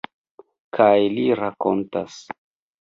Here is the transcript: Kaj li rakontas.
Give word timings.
Kaj 0.77 0.97
li 1.19 1.27
rakontas. 1.43 2.21